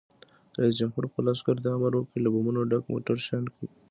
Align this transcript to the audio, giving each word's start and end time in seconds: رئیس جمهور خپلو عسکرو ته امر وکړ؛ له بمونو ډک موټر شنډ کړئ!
رئیس 0.59 0.75
جمهور 0.79 1.03
خپلو 1.09 1.29
عسکرو 1.35 1.63
ته 1.63 1.69
امر 1.75 1.93
وکړ؛ 1.95 2.15
له 2.23 2.29
بمونو 2.33 2.61
ډک 2.71 2.83
موټر 2.91 3.17
شنډ 3.27 3.45
کړئ! 3.55 3.67